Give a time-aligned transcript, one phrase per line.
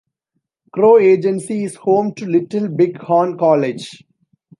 [0.73, 4.03] Crow Agency is home to Little Big Horn College.